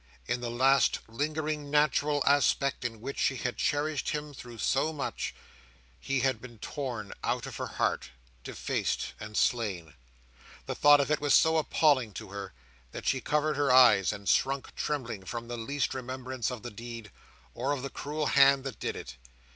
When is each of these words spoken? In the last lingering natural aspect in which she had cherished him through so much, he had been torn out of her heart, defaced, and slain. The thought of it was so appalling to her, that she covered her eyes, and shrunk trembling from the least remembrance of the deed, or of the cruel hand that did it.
In 0.25 0.41
the 0.41 0.49
last 0.49 0.97
lingering 1.07 1.69
natural 1.69 2.23
aspect 2.25 2.83
in 2.83 3.01
which 3.01 3.19
she 3.19 3.35
had 3.35 3.55
cherished 3.55 4.09
him 4.09 4.33
through 4.33 4.57
so 4.57 4.91
much, 4.91 5.35
he 5.99 6.21
had 6.21 6.41
been 6.41 6.57
torn 6.57 7.13
out 7.23 7.45
of 7.45 7.57
her 7.57 7.67
heart, 7.67 8.09
defaced, 8.43 9.13
and 9.19 9.37
slain. 9.37 9.93
The 10.65 10.73
thought 10.73 11.01
of 11.01 11.11
it 11.11 11.21
was 11.21 11.35
so 11.35 11.57
appalling 11.57 12.13
to 12.13 12.29
her, 12.29 12.51
that 12.91 13.05
she 13.05 13.21
covered 13.21 13.57
her 13.57 13.71
eyes, 13.71 14.11
and 14.11 14.27
shrunk 14.27 14.73
trembling 14.75 15.23
from 15.23 15.47
the 15.47 15.55
least 15.55 15.93
remembrance 15.93 16.49
of 16.49 16.63
the 16.63 16.71
deed, 16.71 17.11
or 17.53 17.71
of 17.71 17.83
the 17.83 17.91
cruel 17.91 18.25
hand 18.25 18.63
that 18.63 18.79
did 18.79 18.95
it. 18.95 19.17